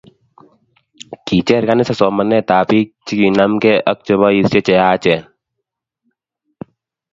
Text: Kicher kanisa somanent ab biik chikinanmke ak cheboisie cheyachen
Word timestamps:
Kicher 1.25 1.63
kanisa 1.69 1.93
somanent 1.99 2.49
ab 2.57 2.65
biik 2.69 2.89
chikinanmke 3.05 3.73
ak 3.89 3.97
cheboisie 4.05 4.65
cheyachen 4.67 5.21